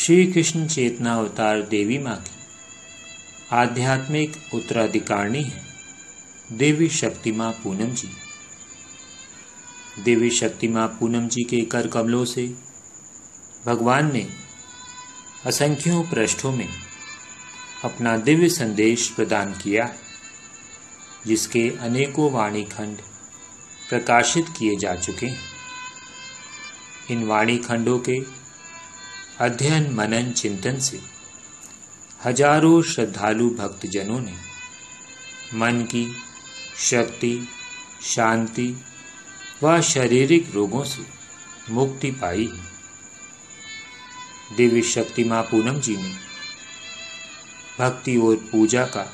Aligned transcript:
श्री 0.00 0.26
कृष्ण 0.26 0.66
चेतना 0.66 1.14
अवतार 1.14 1.62
देवी 1.62 1.98
माँ 1.98 2.16
की 2.16 2.30
आध्यात्मिक 3.52 4.54
उत्तराधिकारिणी 4.54 5.42
है। 5.42 5.62
देवी 6.52 6.88
शक्ति 6.88 7.32
माँ 7.32 7.50
पूनम 7.52 7.90
जी। 7.94 8.08
देवी 10.04 10.30
शक्ति 10.30 10.68
माँ 10.68 10.86
पूनम 11.00 11.28
जी 11.28 11.44
के 11.44 11.60
कर 11.64 11.88
कमलों 11.88 12.24
से 12.24 12.46
भगवान 13.66 14.12
ने 14.12 14.26
असंख्यों 15.46 16.02
पृष्ठों 16.04 16.52
में 16.52 16.68
अपना 17.84 18.16
दिव्य 18.16 18.48
संदेश 18.48 19.08
प्रदान 19.08 19.52
किया 19.52 19.84
है 19.84 19.98
जिसके 21.26 21.68
अनेकों 21.80 22.32
वाणी 22.32 22.64
खंड 22.64 22.98
प्रकाशित 23.88 24.46
किए 24.58 24.76
जा 24.76 24.94
चुके 24.94 25.26
हैं। 25.26 25.40
इन 27.10 27.24
वाणी 27.24 27.58
खंडों 27.58 27.98
के 27.98 28.39
अध्ययन 29.40 29.88
मनन 29.94 30.30
चिंतन 30.32 30.78
से। 30.78 30.98
हज़ारों 32.24 32.80
श्रद्धालु 32.82 33.48
भक्तजनों 33.50 34.18
ने 34.20 34.32
मन 35.54 35.80
की 35.84 36.04
शक्ति, 36.80 37.48
शांति 38.04 38.66
व 39.62 39.80
शारीरिक 39.82 40.50
रोगों 40.54 40.82
से 40.84 41.04
मुक्ति 41.72 42.10
पाई 42.10 42.44
है। 42.46 42.66
देवी 44.56 44.82
शक्ति 44.82 45.24
माँ 45.24 45.42
पूनम 45.42 45.80
जी 45.80 45.96
ने 45.96 46.12
भक्ति 47.78 48.16
और 48.16 48.36
पूजा 48.52 48.84
का 48.86 49.06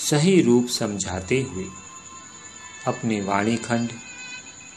सही 0.00 0.40
रूप 0.42 0.66
समझाते 0.68 1.40
हुए 1.42 1.66
अपने 2.86 3.20
वाणी 3.20 3.56
खंड 3.58 3.92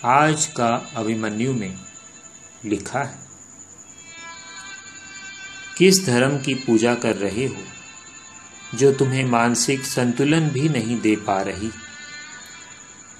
आज 0.05 0.45
का 0.45 0.71
अभिमन्यु 0.95 1.53
में 1.53 1.75
लिखा 2.65 3.03
है। 3.03 3.22
किस 5.77 6.05
धर्म 6.05 6.37
की 6.37 6.53
पूजा 6.53 6.95
कर 6.95 7.15
रहे 7.15 7.45
हो, 7.45 7.63
जो 8.77 8.93
तुम्हें 8.93 9.25
मानसिक 9.25 9.83
संतुलन 9.83 10.49
भी 10.49 10.69
नहीं 10.69 11.01
दे 11.01 11.15
पा 11.15 11.41
रही? 11.41 11.69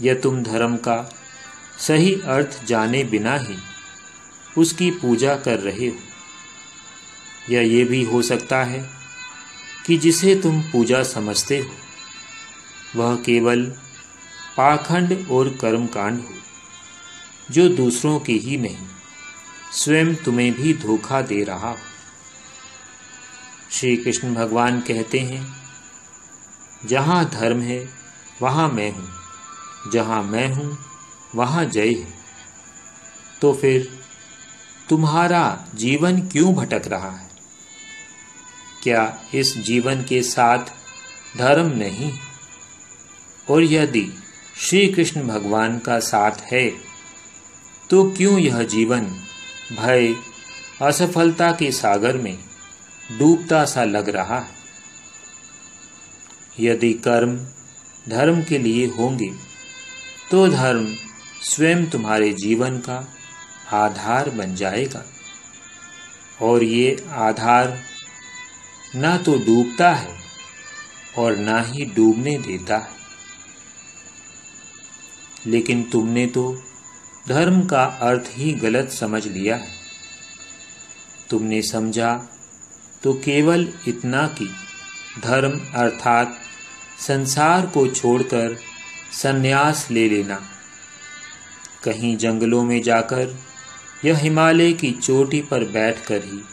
या 0.02 0.16
तुम 0.16 0.44
धर्म 0.44 0.78
का 0.78 1.16
सही 1.80 2.16
अर्थ 2.16 2.66
जाने 2.66 3.04
बिना 3.04 3.38
ही 3.38 3.58
उसकी 4.58 4.92
पूजा 4.92 5.36
कर 5.36 5.60
रहे 5.60 5.88
हो? 5.88 6.00
या 7.50 7.62
ये 7.62 7.84
भी 7.84 8.04
हो 8.04 8.22
सकता 8.22 8.64
है 8.64 8.90
कि 9.86 9.98
जिसे 9.98 10.36
तुम 10.36 10.62
पूजा 10.62 11.04
समझते 11.04 11.60
हो, 11.60 11.72
वह 12.95 13.16
केवल 13.16 13.66
पाखंड 14.58 15.28
और 15.32 15.50
कर्मकांड 15.50 16.20
हो, 16.20 16.34
जो 17.52 17.70
दूसरों 17.70 18.20
की 18.20 18.38
ही 18.38 18.58
नहीं, 18.58 18.78
स्वयं 19.72 20.16
तुम्हें 20.16 20.54
भी 20.54 20.73
धोखा 20.73 21.22
दे 21.22 21.44
रहा 21.44 21.70
हो। 21.70 21.92
श्री 23.74 23.98
कृष्ण 23.98 24.34
भगवान 24.34 24.80
कहते 24.80 25.20
हैं, 25.20 25.54
जहाँ 26.86 27.30
धर्म 27.30 27.62
है, 27.62 27.90
वहाँ 28.42 28.70
मैं 28.70 28.92
हूँ। 28.92 29.10
जहाँ 29.92 30.24
मैं 30.24 30.54
हूँ, 30.54 30.78
वहाँ 31.36 31.66
जय 31.66 31.90
है। 31.90 32.14
तो 33.42 33.54
फिर, 33.54 34.00
तुम्हारा 34.90 35.66
जीवन 35.76 36.22
क्यों 36.22 36.56
भटक 36.56 36.82
रहा 36.88 37.12
है? 37.12 37.30
क्या 38.84 39.24
इस 39.36 39.58
जीवन 39.58 40.04
के 40.04 40.24
साथ 40.24 40.60
धर्म 41.38 41.68
नहीं? 41.68 42.14
और 43.50 43.64
यदि 43.64 44.14
श्री 44.58 44.88
कृष्ण 44.88 45.28
भगवान 45.28 45.80
का 45.80 46.00
साथ 46.00 46.32
है 46.32 46.70
तो 47.90 48.12
क्यों 48.12 48.40
यह 48.40 48.64
जीवन 48.64 49.02
भय, 49.80 50.16
असफलता 50.82 51.52
के 51.52 51.72
सागर 51.72 52.17
में 52.17 52.52
डूबता 53.09 53.64
सा 53.65 53.83
लग 53.83 54.09
रहा 54.09 54.39
है। 54.39 54.61
यदि 56.59 56.93
कर्म 57.03 57.36
धर्म 58.09 58.43
के 58.43 58.58
लिए 58.58 58.86
होंगे 58.89 59.30
तो 60.31 60.47
धर्म 60.47 60.87
स्वयं 61.43 61.86
तुम्हारे 61.86 62.31
जीवन 62.33 62.77
का 62.80 62.97
आधार 63.73 64.30
बन 64.30 64.55
जाएगा। 64.55 65.03
और 66.41 66.64
ये 66.64 67.05
आधार 67.11 67.77
ना 68.95 69.15
तो 69.17 69.37
डूबता 69.37 69.91
है 69.91 70.15
और 71.17 71.35
ना 71.37 71.59
ही 71.61 71.85
डूबने 71.85 72.37
देता 72.37 72.77
है। 72.77 73.02
लेकिन 75.45 75.83
तुमने 75.83 76.25
तो 76.27 76.43
धर्म 77.27 77.65
का 77.65 77.83
अर्थ 78.02 78.30
ही 78.30 78.52
गलत 78.53 78.89
समझ 78.91 79.25
लिया 79.27 79.55
है। 79.55 79.71
तुमने 81.30 81.61
समझा 81.61 82.11
तो 83.03 83.14
केवल 83.14 83.69
इतना 83.87 84.27
कि 84.27 84.45
धर्म 85.23 85.61
अर्थात 85.75 86.39
संसार 86.99 87.65
को 87.65 87.87
छोड़कर 87.87 88.58
संन्यास 89.11 89.87
ले 89.91 90.09
लेना। 90.09 90.41
कहीं 91.83 92.17
जंगलों 92.17 92.64
में 92.64 92.81
जाकर 92.81 93.39
या 94.05 94.17
हिमालय 94.17 94.73
की 94.73 94.91
चोटी 94.91 95.41
पर 95.41 95.64
बैठकर 95.64 96.21
ही 96.25 96.43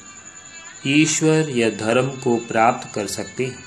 ईश्वर 1.02 1.50
या 1.50 1.70
धर्म 1.70 2.08
को 2.08 2.36
प्राप्त 2.36 2.94
कर 2.94 3.06
सकते 3.06 3.46
हैं। 3.46 3.64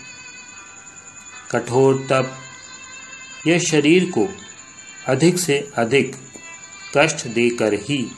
कठोर 1.52 2.08
तप 2.10 2.38
या 3.48 3.60
शरीर 3.60 4.12
को 4.12 4.30
अधिक 5.08 5.40
से 5.40 5.72
अधिक 5.76 6.16
कष्ट 6.98 7.28
देकर 7.28 7.74
ही 7.74 8.12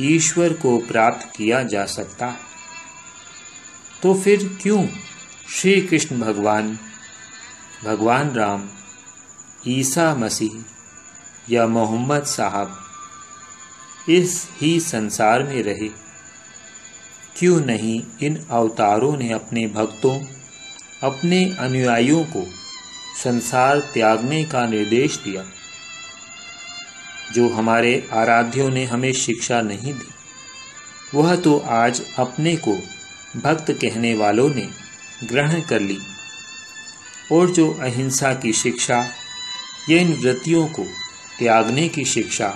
ईश्वर 0.00 0.52
को 0.52 0.78
प्राप्त 0.78 1.36
किया 1.36 1.62
जा 1.62 1.84
सकता 1.84 2.26
है। 2.26 2.53
तो 4.02 4.14
फिर 4.14 4.58
क्यों 4.62 4.86
श्री 5.50 5.80
कृष्ण 5.80 6.18
भगवान? 6.20 6.78
भगवान 7.84 8.34
राम, 8.34 8.68
ईसा 9.68 10.14
मसीह 10.14 10.62
या 11.50 11.66
मोहम्मद 11.66 12.24
साहब 12.24 12.80
इस 14.08 14.46
ही 14.60 14.80
संसार 14.80 15.42
में 15.42 15.62
रहे, 15.62 15.88
क्यों 17.36 17.60
नहीं 17.60 18.02
इन 18.22 18.36
अवतारों 18.50 19.16
ने 19.16 19.30
अपने 19.32 19.66
भक्तों, 19.66 20.18
अपने 21.02 21.44
अनुयायियों 21.58 22.24
को 22.24 22.44
संसार 23.22 23.78
त्यागने 23.94 24.44
का 24.44 24.66
निर्देश 24.66 25.16
दिया, 25.16 25.44
जो 27.32 27.48
हमारे 27.48 28.08
आराध्यों 28.12 28.70
ने 28.70 28.84
हमें 28.84 29.12
शिक्षा 29.12 29.60
नहीं 29.60 29.94
दी? 29.94 30.08
वह 31.14 31.36
तो 31.36 31.58
आज 31.58 32.02
अपने 32.18 32.56
को 32.56 32.78
भक्त 33.36 33.70
कहने 33.72 34.14
वालों 34.14 34.48
ने 34.50 34.68
ग्रहण 35.24 35.60
कर 35.60 35.80
ली। 35.80 35.98
और 37.32 37.50
जो 37.50 37.70
अहिंसा 37.72 38.34
की 38.34 38.52
शिक्षा, 38.52 38.98
या 39.90 40.00
इन 40.00 40.12
वृत्तियों 40.14 40.66
को 40.66 40.84
त्यागने 41.38 41.88
की 41.88 42.04
शिक्षा, 42.04 42.54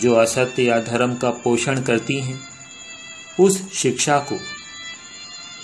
जो 0.00 0.14
असत्य 0.14 0.62
या 0.62 0.78
धर्म 0.80 1.14
का 1.14 1.30
पोषण 1.30 1.82
करती 1.82 2.20
हैं, 2.20 2.40
उस 3.40 3.72
शिक्षा 3.72 4.18
को 4.18 4.38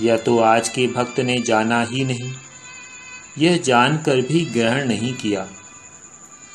या 0.00 0.16
तो 0.16 0.38
आज 0.38 0.68
के 0.68 0.86
भक्त 0.86 1.20
ने 1.20 1.38
जाना 1.38 1.82
ही 1.82 2.04
नहीं, 2.04 2.32
यह 3.38 3.56
जानकर 3.56 4.20
भी 4.20 4.44
ग्रहण 4.44 4.88
नहीं 4.88 5.14
किया, 5.14 5.48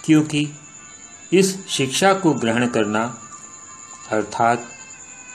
क्योंकि 0.05 0.47
इस 1.33 1.55
शिक्षा 1.67 2.13
को 2.13 2.33
ग्रहण 2.33 2.67
करना 2.67 3.03
अर्थात 4.11 4.69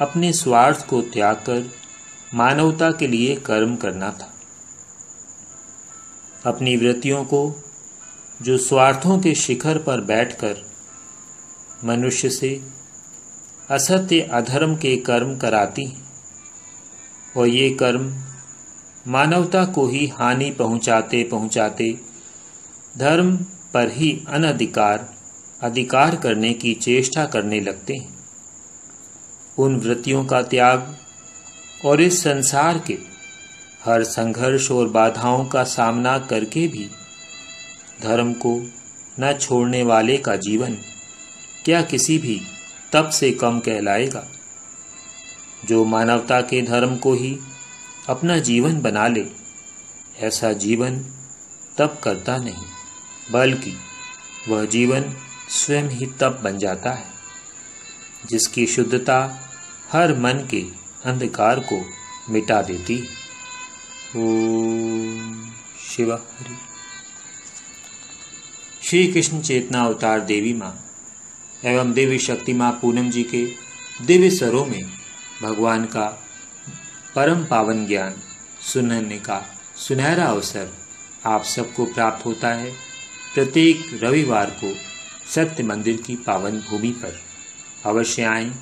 अपने 0.01 0.33
स्वार्थ 0.33 0.87
को 0.87 1.03
त्याग 1.03 1.37
कर 1.37 1.71
मानवता 2.35 2.91
के 2.91 3.07
लिए 3.07 3.37
कर्म 3.37 3.77
करना 3.77 4.11
था। 4.11 4.33
अपनी 6.47 6.77
वृत्तियों 6.77 7.25
को, 7.25 7.63
जो 8.43 8.59
स्वार्थों 8.59 9.19
के 9.19 9.35
शिखर 9.35 9.79
पर 9.79 10.01
बैठकर 10.01 10.57
मनुष्य 11.85 12.31
से 12.31 12.63
असत्य 13.71 14.21
अधर्म 14.21 14.77
के 14.77 14.97
कर्म 14.97 15.39
कराती 15.39 16.03
और 17.37 17.47
ये 17.47 17.71
कर्म 17.71 18.23
मानवता 19.09 19.65
को 19.65 19.87
ही 19.87 20.07
हानि 20.07 20.51
पहुंचाते 20.51 21.25
पहुंचाते 21.25 22.01
धर्म 22.99 23.37
पर 23.75 23.89
ही 23.89 24.25
अनधिकार, 24.29 25.15
अधिकार 25.63 26.17
करने 26.17 26.53
की 26.53 26.75
चेष्टा 26.75 27.27
करने 27.27 27.61
लगते 27.61 27.95
हैं। 27.95 28.22
उन 29.59 29.77
वृत्तियों 29.77 30.25
का 30.25 30.43
त्याग 30.43 30.97
और 31.85 32.01
इस 32.01 32.23
संसार 32.23 32.79
के 32.79 32.99
हर 33.85 34.05
संघर्ष 34.05 34.71
और 34.71 34.89
बाधाओं 34.89 35.45
का 35.45 35.65
सामना 35.65 36.19
करके 36.19 36.69
भी 36.69 36.91
धर्म 38.03 38.33
को 38.33 38.67
न 39.21 39.33
छोड़ने 39.33 39.83
वाले 39.83 40.19
का 40.19 40.37
जीवन 40.37 40.79
क्या 41.65 41.83
किसी 41.83 42.19
भी 42.19 42.41
तप 42.93 43.09
से 43.09 43.31
कम 43.31 43.61
कहलाएगा? 43.61 44.29
जो 45.65 45.85
मानवता 45.85 46.41
के 46.41 46.63
धर्म 46.63 46.97
को 46.97 47.15
ही 47.15 47.39
अपना 48.09 48.39
जीवन 48.39 48.81
बना 48.81 49.09
ले, 49.09 49.27
ऐसा 50.21 50.53
जीवन 50.53 50.99
तप 51.79 52.01
करता 52.03 52.37
नहीं, 52.37 52.65
बल्कि 53.33 53.75
वह 54.49 54.65
जीवन 54.65 55.05
स्वयं 55.51 55.85
ही 55.85 56.07
तप 56.07 56.41
बन 56.45 56.59
जाता 56.59 56.91
है। 56.91 57.12
जिसकी 58.27 58.67
शुद्धता 58.67 59.49
हर 59.93 60.19
मन 60.19 60.49
के 60.51 60.65
अंधकार 61.05 61.61
को 61.61 61.85
मिटा 62.31 62.63
देती। 62.63 63.03
ओम 64.17 65.51
शिवा 65.89 66.15
हरि। 66.15 66.57
श्री 68.83 69.07
कृष्ण 69.07 69.41
चेतना 69.41 69.83
अवतार 69.83 70.21
देवी 70.21 70.55
माँ 70.55 70.87
एवं 71.65 71.93
देवी 71.93 72.19
शक्ति 72.19 72.53
माँ 72.53 72.79
पूनम 72.83 73.11
जी 73.11 73.23
के 73.23 73.45
दिव्य 74.07 74.31
स्वरों 74.31 74.67
में 74.67 74.91
भगवान 75.43 75.85
का 75.85 76.25
परम 77.15 77.45
पावन 77.45 77.87
ज्ञान 77.87 78.15
सुनने 78.73 79.19
का 79.19 79.59
सुनहरा 79.77 80.25
अवसर 80.25 80.69
आप 81.27 81.45
सबको 81.45 81.85
प्राप्त 81.85 82.27
होता 82.27 82.49
है। 82.49 82.73
प्रत्येक 83.35 84.01
रविवार 84.03 84.51
को 84.51 84.75
सत्य 85.31 85.63
मंदिर 85.63 85.97
की 85.97 86.17
पावन 86.17 86.61
भूमि 86.61 86.91
पर। 86.91 87.32
अवश्य 87.85 88.23
आए 88.23 88.53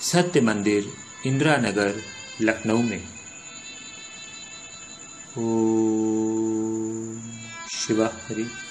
सत्य 0.00 0.40
मंदिर 0.40 0.92
इंदिरा 1.26 1.56
नगर 1.56 2.02
लखनऊ 2.40 2.82
में। 2.82 3.08
ओ 5.38 5.44
शिवा 7.74 8.06
हरी। 8.28 8.69